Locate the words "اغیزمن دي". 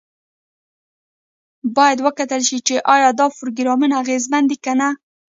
4.03-4.57